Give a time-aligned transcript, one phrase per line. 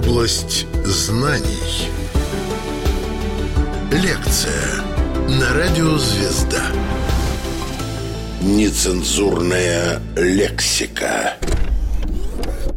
[0.00, 1.90] Область знаний.
[3.92, 4.82] Лекция
[5.28, 6.62] на радио «Звезда».
[8.40, 11.34] Нецензурная лексика.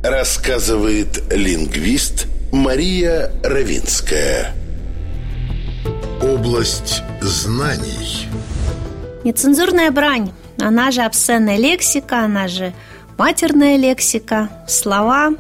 [0.04, 4.54] Рассказывает лингвист Мария Равинская.
[6.21, 8.28] Область знаний.
[9.24, 12.74] Нецензурная брань, она же обсценная лексика, она же
[13.18, 15.32] матерная лексика, слова,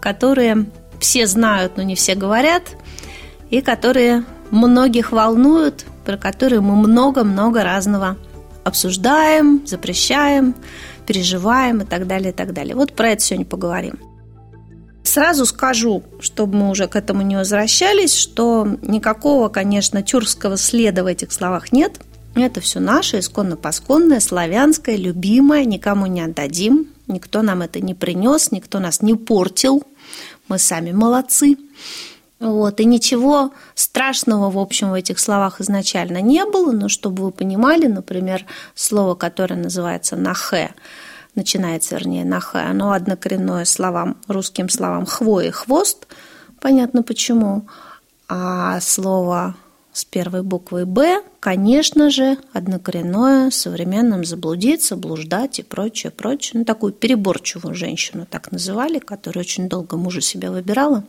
[0.00, 0.66] которые
[1.00, 2.62] все знают, но не все говорят,
[3.50, 8.16] и которые многих волнуют, про которые мы много-много разного
[8.64, 10.54] обсуждаем, запрещаем,
[11.06, 12.74] переживаем и так далее, и так далее.
[12.74, 13.98] Вот про это сегодня поговорим.
[15.04, 21.06] Сразу скажу, чтобы мы уже к этому не возвращались, что никакого, конечно, тюркского следа в
[21.06, 22.00] этих словах нет.
[22.34, 28.80] Это все наше, исконно-посконное, славянское, любимое, никому не отдадим, никто нам это не принес, никто
[28.80, 29.84] нас не портил,
[30.48, 31.56] мы сами молодцы.
[32.38, 37.30] Вот, и ничего страшного, в общем, в этих словах изначально не было, но чтобы вы
[37.30, 40.74] понимали, например, слово, которое называется «нахэ»,
[41.34, 46.06] начинается, вернее, «нахэ», оно однокоренное словам, русским словам «хвоя», «хвост»,
[46.60, 47.66] понятно почему,
[48.28, 49.54] а слово
[49.96, 56.58] с первой буквой «Б», конечно же, однокоренное, современным заблудиться, блуждать и прочее, прочее.
[56.58, 61.04] Ну, такую переборчивую женщину так называли, которая очень долго мужа себя выбирала,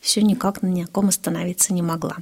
[0.00, 2.16] все никак на никаком остановиться не могла.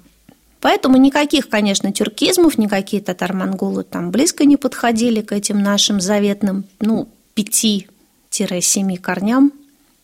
[0.60, 7.08] Поэтому никаких, конечно, тюркизмов, никакие татар-монголы там близко не подходили к этим нашим заветным, ну,
[7.32, 9.52] пяти-семи корням,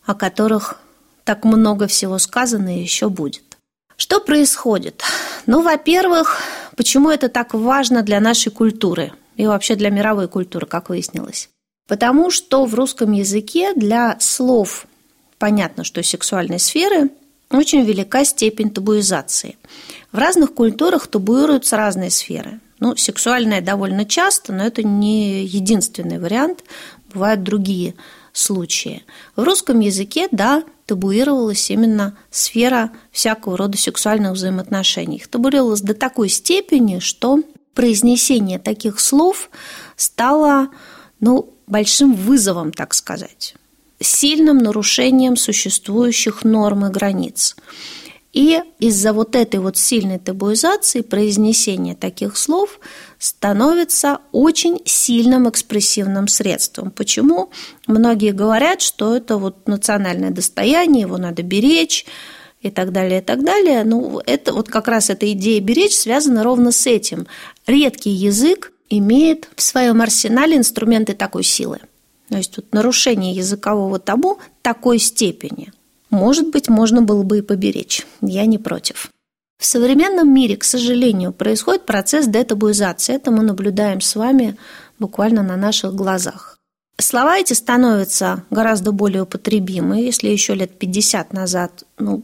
[0.07, 0.81] о которых
[1.25, 3.43] так много всего сказано и еще будет.
[3.99, 5.03] Что происходит?
[5.47, 6.41] Ну, во-первых,
[6.77, 11.49] почему это так важно для нашей культуры и вообще для мировой культуры, как выяснилось?
[11.89, 14.87] Потому что в русском языке для слов
[15.39, 17.11] понятно, что сексуальной сферы
[17.51, 19.57] очень велика степень табуизации.
[20.13, 22.61] В разных культурах табуируются разные сферы.
[22.79, 26.63] Ну, сексуальная довольно часто, но это не единственный вариант.
[27.13, 27.95] Бывают другие
[28.33, 29.05] случаи.
[29.35, 35.19] В русском языке, да, табуировалась именно сфера всякого рода сексуальных взаимоотношений.
[35.19, 37.39] Их табуировалось до такой степени, что
[37.75, 39.51] произнесение таких слов
[39.95, 40.71] стало
[41.21, 43.55] ну, большим вызовом, так сказать,
[44.01, 47.55] сильным нарушением существующих норм и границ.
[48.33, 52.81] И из-за вот этой вот сильной табуизации произнесение таких слов
[53.21, 56.91] становится очень сильным экспрессивным средством.
[56.91, 57.51] Почему?
[57.87, 62.07] Многие говорят, что это вот национальное достояние, его надо беречь
[62.61, 63.85] и так далее, и так далее.
[63.85, 67.29] Ну, это вот как раз эта идея беречь связана ровно с этим.
[67.69, 71.79] Редкий язык имеет в своем арсенале инструменты такой силы.
[72.29, 75.73] То есть тут нарушение языкового табу такой степени–
[76.11, 78.05] может быть, можно было бы и поберечь.
[78.21, 79.11] Я не против.
[79.61, 83.15] В современном мире, к сожалению, происходит процесс детабуизации.
[83.15, 84.57] Это мы наблюдаем с вами
[84.99, 86.57] буквально на наших глазах.
[86.99, 90.01] Слова эти становятся гораздо более употребимы.
[90.01, 92.23] Если еще лет 50 назад ну,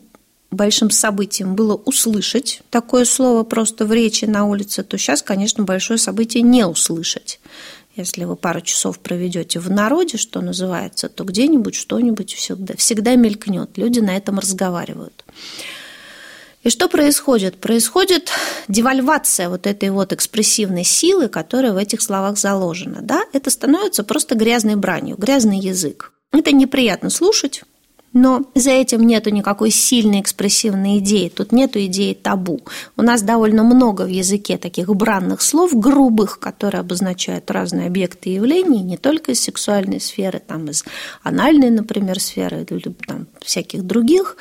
[0.51, 5.99] большим событием было услышать такое слово просто в речи на улице, то сейчас, конечно, большое
[5.99, 7.39] событие не услышать.
[7.97, 13.77] Если вы пару часов проведете в народе, что называется, то где-нибудь что-нибудь всегда, всегда мелькнет.
[13.77, 15.23] Люди на этом разговаривают.
[16.67, 17.59] И что происходит?
[17.59, 18.33] Происходит
[18.67, 23.03] девальвация вот этой вот экспрессивной силы, которая в этих словах заложена.
[23.03, 23.23] Да?
[23.33, 26.13] Это становится просто грязной бранью, грязный язык.
[26.33, 27.63] Это неприятно слушать,
[28.13, 32.61] но за этим нету никакой сильной экспрессивной идеи, тут нету идеи табу.
[32.97, 38.83] У нас довольно много в языке таких бранных слов, грубых, которые обозначают разные объекты явлений,
[38.83, 40.85] не только из сексуальной сферы, там из
[41.23, 44.37] анальной, например, сферы, или там, всяких других.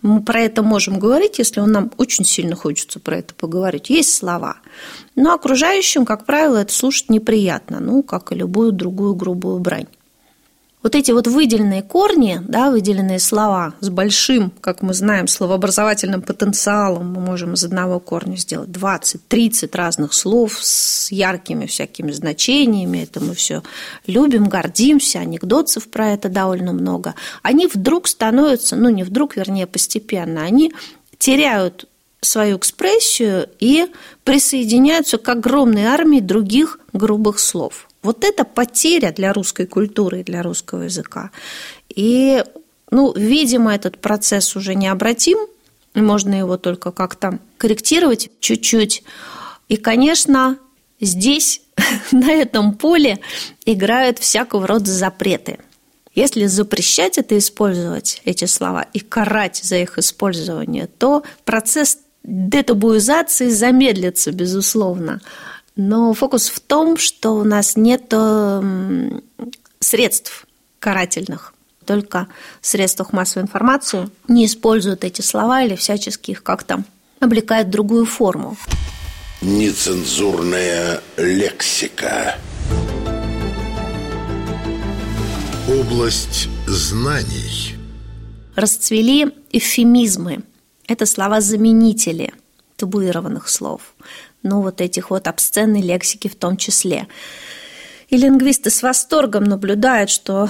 [0.00, 3.88] Мы про это можем говорить, если нам очень сильно хочется про это поговорить.
[3.88, 4.56] Есть слова.
[5.14, 9.86] Но окружающим, как правило, это слушать неприятно, ну, как и любую другую грубую брань
[10.82, 17.12] вот эти вот выделенные корни, да, выделенные слова с большим, как мы знаем, словообразовательным потенциалом,
[17.12, 23.34] мы можем из одного корня сделать 20-30 разных слов с яркими всякими значениями, это мы
[23.34, 23.62] все
[24.06, 30.42] любим, гордимся, анекдотов про это довольно много, они вдруг становятся, ну не вдруг, вернее, постепенно,
[30.42, 30.72] они
[31.18, 31.88] теряют
[32.20, 33.86] свою экспрессию и
[34.24, 40.42] присоединяются к огромной армии других грубых слов– вот это потеря для русской культуры и для
[40.42, 41.30] русского языка.
[41.88, 42.44] И,
[42.90, 45.38] ну, видимо, этот процесс уже необратим,
[45.94, 49.02] можно его только как-то корректировать чуть-чуть.
[49.68, 50.58] И, конечно,
[51.00, 51.62] здесь,
[52.12, 53.20] на этом поле,
[53.66, 55.58] играют всякого рода запреты.
[56.14, 64.30] Если запрещать это использовать, эти слова, и карать за их использование, то процесс детабуизации замедлится,
[64.30, 65.20] безусловно.
[65.76, 68.12] Но фокус в том, что у нас нет
[69.80, 70.46] средств
[70.78, 71.54] карательных.
[71.86, 72.28] Только
[72.60, 76.84] в средствах массовой информации не используют эти слова или всячески их как-то
[77.20, 78.56] облекают в другую форму.
[79.40, 82.36] Нецензурная лексика.
[85.68, 87.76] Область знаний.
[88.54, 90.42] Расцвели эвфемизмы.
[90.86, 92.32] Это слова-заменители
[92.76, 93.94] табуированных слов.
[94.42, 97.06] Ну, вот этих вот обсценной лексики в том числе.
[98.08, 100.48] И лингвисты с восторгом наблюдают, что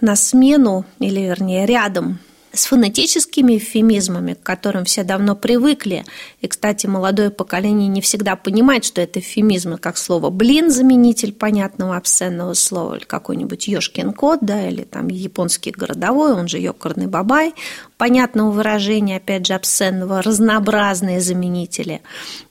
[0.00, 2.18] на смену, или вернее рядом
[2.56, 6.04] с фонетическими эвфемизмами, к которым все давно привыкли.
[6.40, 11.96] И, кстати, молодое поколение не всегда понимает, что это эвфемизмы, как слово «блин»– заменитель понятного
[11.96, 17.54] обсценного слова, или какой-нибудь «ёшкин кот», да, или там японский городовой, он же «ёкарный бабай»,
[17.96, 22.02] понятного выражения, опять же, обсценного, разнообразные заменители.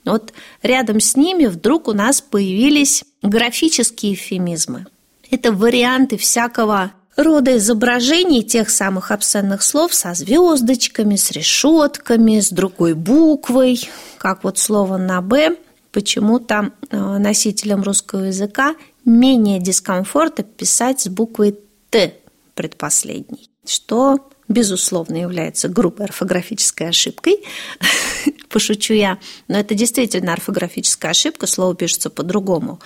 [0.04, 0.32] Вот
[0.62, 4.86] рядом с ними вдруг у нас появились графические эвфемизмы.
[5.30, 12.94] Это варианты всякого рода изображений тех самых обсценных слов со звездочками, с решетками, с другой
[12.94, 13.80] буквой,
[14.18, 15.56] как вот слово на «б»,
[15.92, 18.74] почему-то э, носителям русского языка
[19.04, 21.58] менее дискомфорта писать с буквой
[21.90, 22.14] «т»
[22.54, 27.44] предпоследней, что безусловно, является грубой орфографической ошибкой,
[28.48, 32.80] пошучу я, но это действительно орфографическая ошибка, слово пишется по-другому.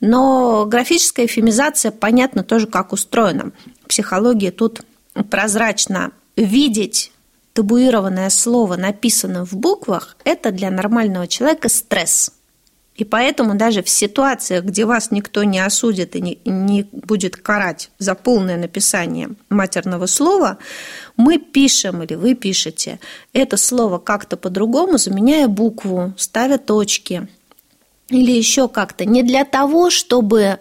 [0.00, 3.52] Но графическая эфемизация понятно тоже, как устроена.
[3.88, 4.82] Психология тут
[5.30, 7.12] прозрачно видеть
[7.54, 12.32] табуированное слово, написанное в буквах, это для нормального человека стресс–
[12.96, 17.90] и поэтому даже в ситуациях, где вас никто не осудит и не, не будет карать
[17.98, 20.58] за полное написание матерного слова,
[21.16, 22.98] мы пишем или вы пишете
[23.32, 27.28] это слово как-то по-другому, заменяя букву, ставя точки
[28.08, 29.04] или еще как-то.
[29.04, 30.58] Не для того, чтобы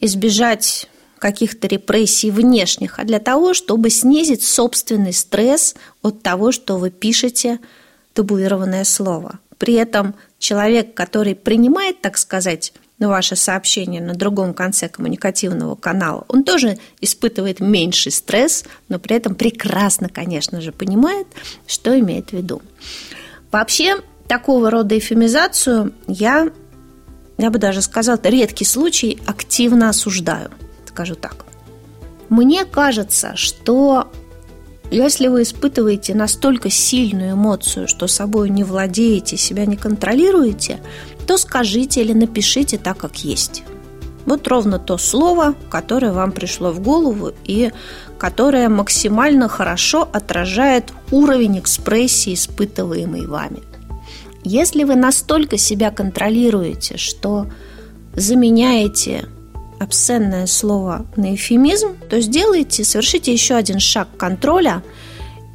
[0.00, 0.88] избежать
[1.18, 7.60] каких-то репрессий внешних, а для того, чтобы снизить собственный стресс от того, что вы пишете
[8.12, 9.40] табуированное слово.
[9.58, 16.44] При этом человек, который принимает, так сказать, ваше сообщение на другом конце коммуникативного канала, он
[16.44, 21.26] тоже испытывает меньший стресс, но при этом прекрасно, конечно же, понимает,
[21.66, 22.60] что имеет в виду.
[23.52, 23.96] Вообще,
[24.28, 26.50] такого рода эфемизацию я,
[27.38, 30.50] я бы даже сказала, редкий случай активно осуждаю,
[30.86, 31.46] скажу так.
[32.28, 34.10] Мне кажется, что
[34.90, 40.80] если вы испытываете настолько сильную эмоцию, что собой не владеете, себя не контролируете,
[41.26, 43.64] то скажите или напишите так, как есть.
[44.26, 47.72] Вот ровно то слово, которое вам пришло в голову и
[48.18, 53.62] которое максимально хорошо отражает уровень экспрессии, испытываемый вами.
[54.44, 57.46] Если вы настолько себя контролируете, что
[58.14, 59.26] заменяете
[59.78, 64.82] обсценное слово на эфемизм, то сделайте, совершите еще один шаг контроля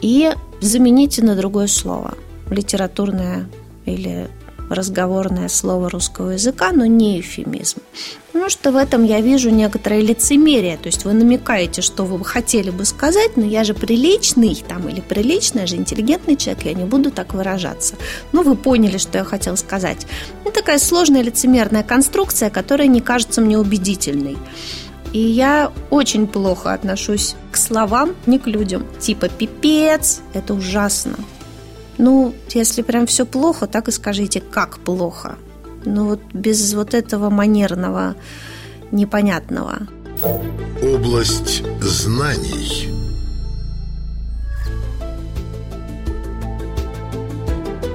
[0.01, 0.31] и
[0.61, 2.17] замените на другое слово.
[2.49, 3.49] Литературное
[3.85, 4.29] или
[4.69, 7.79] разговорное слово русского языка, но не эфемизм.
[8.27, 10.77] Потому что в этом я вижу некоторое лицемерие.
[10.77, 15.01] То есть вы намекаете, что вы хотели бы сказать, но я же приличный там, или
[15.01, 17.95] приличный, я же интеллигентный человек, я не буду так выражаться.
[18.31, 20.05] Ну, вы поняли, что я хотел сказать.
[20.45, 24.37] Это такая сложная лицемерная конструкция, которая не кажется мне убедительной.
[25.11, 28.85] И я очень плохо отношусь к словам, не к людям.
[28.99, 31.15] Типа «пипец»– это ужасно.
[31.99, 35.35] Ну, если прям все плохо, так и скажите, как плохо.
[35.83, 38.15] Ну вот без вот этого манерного,
[38.91, 39.79] непонятного.
[40.81, 42.87] Область знаний.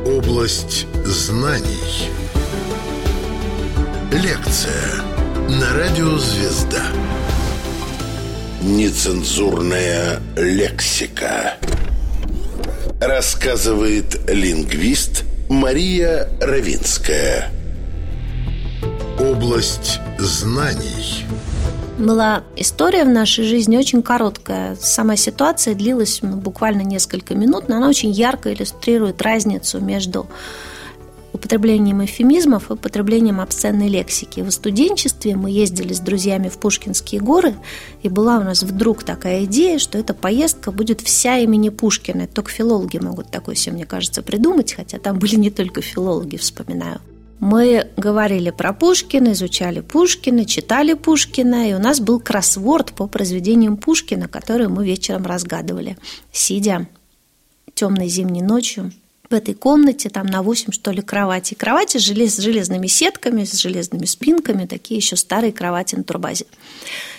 [0.06, 2.10] Область знаний.
[4.12, 5.02] Лекция
[5.48, 6.82] на радио «Звезда».
[8.60, 11.54] Нецензурная лексика.
[13.06, 17.50] Рассказывает лингвист Мария Равинская.
[19.20, 21.26] Область знаний.
[21.98, 24.74] Была история в нашей жизни очень короткая.
[24.76, 30.26] Сама ситуация длилась ну, буквально несколько минут, но она очень ярко иллюстрирует разницу между
[31.34, 34.40] употреблением эвфемизмов и употреблением обсценной лексики.
[34.40, 37.54] В студенчестве мы ездили с друзьями в Пушкинские горы,
[38.02, 42.28] и была у нас вдруг такая идея, что эта поездка будет вся имени Пушкина.
[42.28, 47.00] Только филологи могут такое себе, мне кажется, придумать, хотя там были не только филологи, вспоминаю.
[47.40, 53.76] мы говорили про Пушкина, изучали Пушкина, читали Пушкина, и у нас был кроссворд по произведениям
[53.76, 55.98] Пушкина, который мы вечером разгадывали,
[56.30, 56.86] сидя
[57.74, 58.92] темной зимней ночью
[59.34, 61.54] в этой комнате, там на 8, что ли, кровати.
[61.54, 66.46] Кровати желез, с железными сетками, с железными спинками, такие еще старые кровати на турбазе.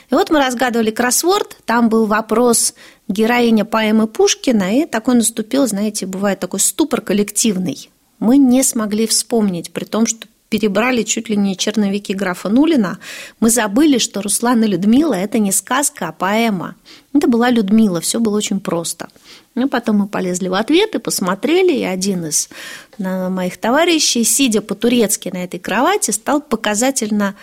[0.09, 2.73] И вот мы разгадывали кроссворд, там был вопрос
[3.09, 7.89] героиня поэмы Пушкина, и такой наступил, знаете, бывает такой ступор коллективный.
[8.19, 12.97] Мы не смогли вспомнить, при том, что перебрали чуть ли не черновики графа Нулина,
[13.41, 16.75] мы забыли, что Руслан и Людмила– это не сказка, а поэма.
[17.13, 19.07] Это была Людмила, все было очень просто.
[19.55, 22.49] Ну, потом мы полезли в ответы, посмотрели, и один из
[22.97, 27.35] моих товарищей, сидя по-турецки на этой кровати, стал показательно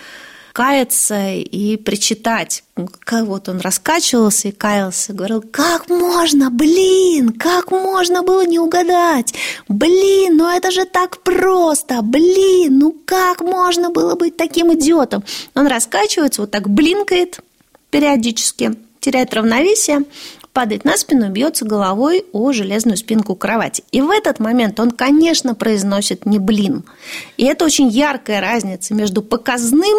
[0.52, 2.64] каяться и причитать.
[3.10, 9.34] Вот он раскачивался и каялся, говорил, как можно, блин, как можно было не угадать?
[9.68, 15.24] Блин, ну это же так просто, блин, ну как можно было быть таким идиотом?
[15.54, 17.40] Он раскачивается, вот так блинкает
[17.90, 20.04] периодически, теряет равновесие,
[20.52, 23.84] падает на спину и бьется головой о железную спинку кровати.
[23.90, 26.84] И в этот момент он, конечно, произносит не блин.
[27.38, 29.98] И это очень яркая разница между показным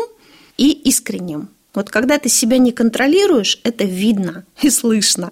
[0.57, 1.49] и искренним.
[1.73, 5.31] Вот когда ты себя не контролируешь, это видно и слышно.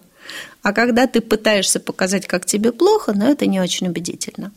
[0.63, 4.51] А когда ты пытаешься показать, как тебе плохо, но это не очень убедительно.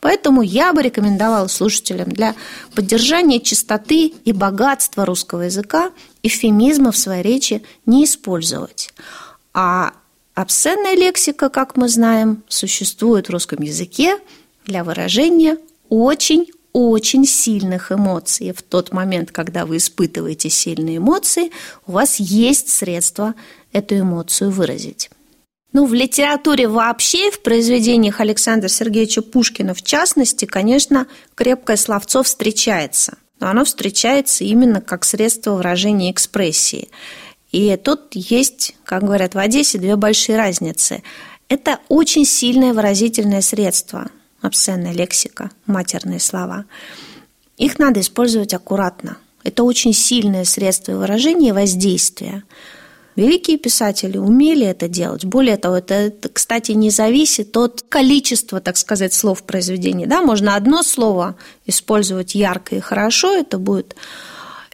[0.00, 2.36] Поэтому я бы рекомендовала слушателям для
[2.74, 5.90] поддержания чистоты и богатства русского языка
[6.22, 8.94] эвфемизма в своей речи не использовать.
[9.52, 9.92] А
[10.34, 14.18] обсценная лексика, как мы знаем, существует в русском языке
[14.64, 15.58] для выражения
[15.88, 18.52] очень очень сильных эмоций.
[18.52, 21.50] В тот момент, когда вы испытываете сильные эмоции,
[21.86, 23.34] у вас есть средства
[23.72, 25.10] эту эмоцию выразить.
[25.72, 33.18] Ну, в литературе вообще, в произведениях Александра Сергеевича Пушкина в частности, конечно, крепкое словцо встречается.
[33.38, 36.88] Но оно встречается именно как средство выражения экспрессии.
[37.52, 41.02] И тут есть, как говорят в Одессе, две большие разницы.
[41.48, 44.10] Это очень сильное выразительное средство
[44.40, 46.64] обсценная лексика, матерные слова.
[47.56, 49.18] Их надо использовать аккуратно.
[49.44, 52.44] Это очень сильное средство выражения и воздействия.
[53.16, 55.24] Великие писатели умели это делать.
[55.24, 60.06] Более того, это, кстати, не зависит от количества, так сказать, слов в произведении.
[60.06, 61.34] Да, можно одно слово
[61.66, 63.96] использовать ярко и хорошо, это будет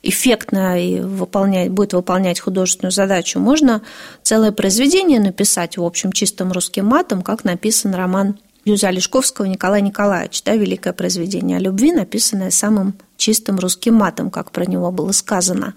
[0.02, 3.40] эффектно и выполнять, будет выполнять художественную задачу.
[3.40, 3.80] Можно
[4.22, 10.42] целое произведение написать, в общем, чистым русским матом, как написан роман Юза Лешковского Николай Николаевич,
[10.42, 15.74] да, великое произведение о любви, написанное самым чистым русским матом, как про него было сказано.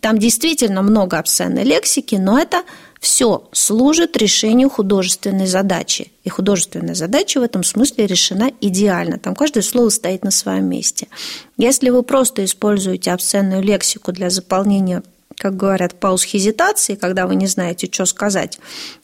[0.00, 2.62] Там действительно много обсценной лексики, но это
[3.00, 6.12] все служит решению художественной задачи.
[6.24, 9.18] И художественная задача в этом смысле решена идеально.
[9.18, 11.08] Там каждое слово стоит на своем месте.
[11.56, 15.02] Если вы просто используете обсценную лексику для заполнения,
[15.36, 18.58] как говорят, пауз хезитации, когда вы не знаете, что сказать,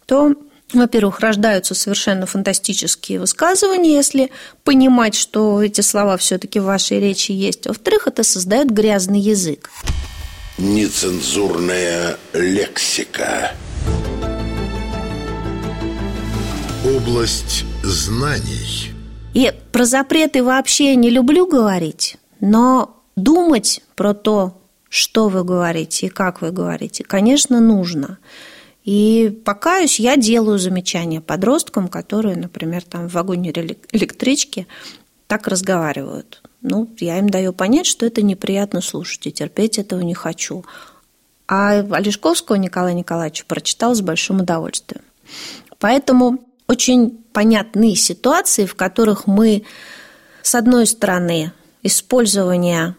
[0.06, 0.34] то
[0.74, 4.30] во-первых, рождаются совершенно фантастические высказывания, если
[4.62, 7.66] понимать, что эти слова все-таки в вашей речи есть.
[7.66, 9.70] Во-вторых, это создает грязный язык.
[10.58, 13.52] Нецензурная лексика.
[16.84, 18.92] Область знаний.
[19.34, 26.08] И про запреты вообще не люблю говорить, но думать про то, что вы говорите и
[26.08, 28.18] как вы говорите, конечно, нужно.
[28.84, 34.66] И покаюсь, я делаю замечания подросткам, которые, например, там в вагоне электрички
[35.26, 36.42] так разговаривают.
[36.60, 40.64] Ну, я им даю понять, что это неприятно слушать, и терпеть этого не хочу.
[41.48, 45.02] А Олешковского Николая Николаевича прочитал с большим удовольствием.
[45.78, 49.64] Поэтому очень понятные ситуации, в которых мы,
[50.42, 52.96] с одной стороны, использование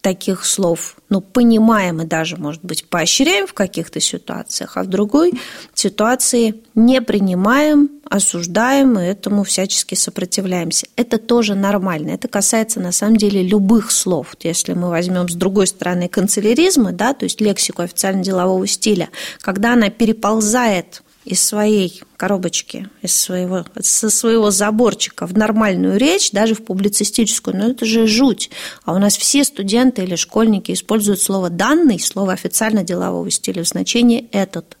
[0.00, 5.32] таких слов, ну, понимаем и даже, может быть, поощряем в каких-то ситуациях, а в другой
[5.74, 10.86] ситуации не принимаем, осуждаем и этому всячески сопротивляемся.
[10.96, 12.10] Это тоже нормально.
[12.10, 14.34] Это касается, на самом деле, любых слов.
[14.40, 19.90] Если мы возьмем с другой стороны канцеляризма, да, то есть лексику официально-делового стиля, когда она
[19.90, 27.56] переползает из своей коробочки, из своего, со своего заборчика в нормальную речь, даже в публицистическую,
[27.56, 28.50] но это же жуть.
[28.84, 33.68] А у нас все студенты или школьники используют слово «данный», слово официально делового стиля в
[33.68, 34.76] значении «этот»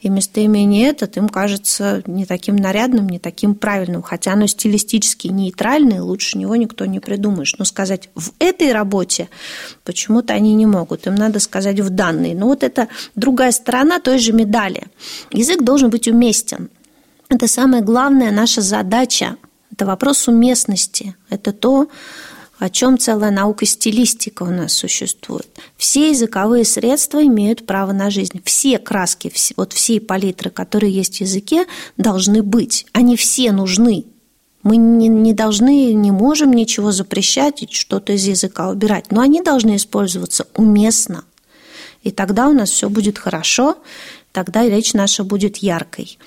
[0.00, 6.02] и местоимение этот им кажется не таким нарядным, не таким правильным, хотя оно стилистически нейтральное,
[6.02, 7.54] лучше него никто не придумаешь.
[7.58, 9.28] Но сказать в этой работе
[9.84, 12.34] почему-то они не могут, им надо сказать в данной.
[12.34, 14.84] Но вот это другая сторона той же медали.
[15.30, 16.70] Язык должен быть уместен.
[17.30, 19.36] Это самая главная наша задача.
[19.72, 21.14] Это вопрос уместности.
[21.30, 21.88] Это то,
[22.58, 25.46] о чем целая наука стилистика у нас существует.
[25.76, 28.42] Все языковые средства имеют право на жизнь.
[28.44, 32.86] Все краски, вот все палитры, которые есть в языке, должны быть.
[32.92, 34.06] Они все нужны.
[34.64, 40.48] Мы не, должны, не можем ничего запрещать, что-то из языка убирать, но они должны использоваться
[40.54, 41.24] уместно.
[42.02, 43.78] И тогда у нас все будет хорошо,
[44.32, 46.18] тогда речь наша будет яркой.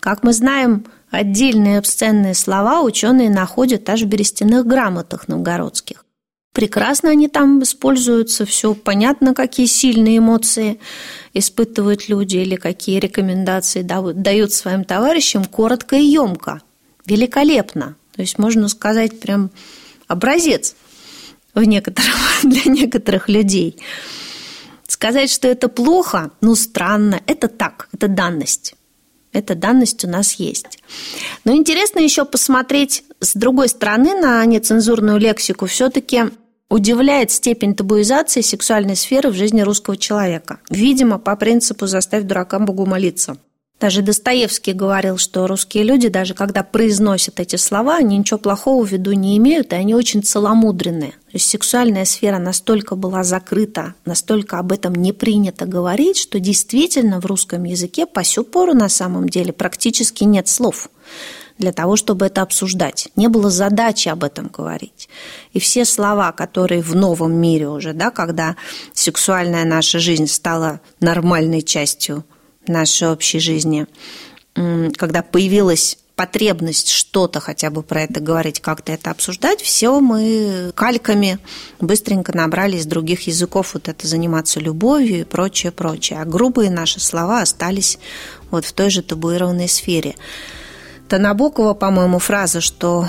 [0.00, 6.04] Как мы знаем, отдельные обсценные слова ученые находят аж в берестяных грамотах новгородских.
[6.52, 10.80] Прекрасно они там используются, все понятно, какие сильные эмоции
[11.32, 16.60] испытывают люди или какие рекомендации дают своим товарищам, коротко и емко,
[17.06, 17.94] великолепно.
[18.16, 19.50] То есть можно сказать прям
[20.08, 20.74] образец
[21.54, 23.80] в некоторых, для некоторых людей.
[24.88, 28.74] Сказать, что это плохо, ну странно, это так, это данность.
[29.32, 30.82] Эта данность у нас есть.
[31.44, 35.66] Но интересно еще посмотреть с другой стороны на нецензурную лексику.
[35.66, 36.24] Все-таки
[36.68, 40.60] удивляет степень табуизации сексуальной сферы в жизни русского человека.
[40.70, 43.36] Видимо, по принципу «заставь дурака Богу молиться».
[43.80, 48.92] Даже Достоевский говорил, что русские люди, даже когда произносят эти слова, они ничего плохого в
[48.92, 51.12] виду не имеют, и они очень целомудренные.
[51.12, 57.20] То есть сексуальная сфера настолько была закрыта, настолько об этом не принято говорить, что действительно
[57.20, 60.90] в русском языке по сю пору на самом деле практически нет слов
[61.56, 63.08] для того, чтобы это обсуждать.
[63.16, 65.08] Не было задачи об этом говорить.
[65.52, 68.56] И все слова, которые в новом мире уже, да, когда
[68.92, 72.24] сексуальная наша жизнь стала нормальной частью
[72.66, 73.86] нашей общей жизни,
[74.54, 81.38] когда появилась потребность что-то хотя бы про это говорить, как-то это обсуждать, все мы кальками
[81.80, 86.20] быстренько набрали из других языков вот это заниматься любовью и прочее, прочее.
[86.20, 87.98] А грубые наши слова остались
[88.50, 90.14] вот в той же табуированной сфере.
[91.08, 93.08] Танабокова, по-моему, фраза, что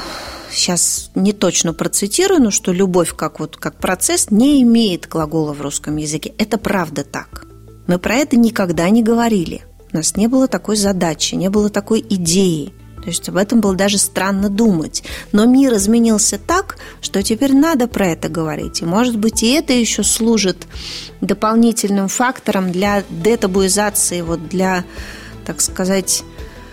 [0.49, 5.61] сейчас не точно процитирую, но что любовь как, вот, как процесс не имеет глагола в
[5.61, 6.33] русском языке.
[6.37, 7.50] Это правда так.
[7.91, 9.63] Мы про это никогда не говорили.
[9.91, 12.73] У нас не было такой задачи, не было такой идеи.
[13.03, 15.03] То есть об этом было даже странно думать.
[15.33, 18.81] Но мир изменился так, что теперь надо про это говорить.
[18.81, 20.67] И, может быть, и это еще служит
[21.19, 24.85] дополнительным фактором для детабуизации, вот для,
[25.45, 26.23] так сказать,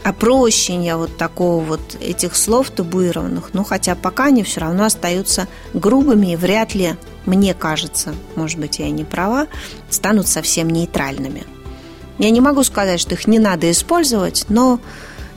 [0.04, 3.50] опрощения вот такого вот этих слов табуированных.
[3.54, 6.94] Ну, хотя пока они все равно остаются грубыми и вряд ли
[7.28, 9.46] мне кажется, может быть, я не права,
[9.90, 11.44] станут совсем нейтральными.
[12.18, 14.80] Я не могу сказать, что их не надо использовать, но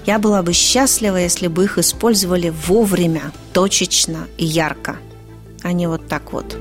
[0.06, 4.96] я была бы счастлива, если бы их использовали вовремя, точечно и ярко,
[5.62, 6.58] а не вот так вот.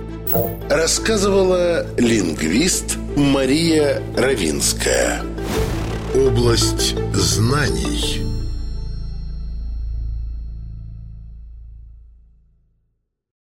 [0.68, 5.22] Рассказывала лингвист Мария Равинская.
[6.14, 8.26] Область знаний–